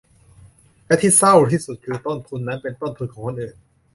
[0.85, 3.55] และที่เศร้าที่สุดคือ ต้นทุนนั้นเป็นต้นทุนของคนอื่น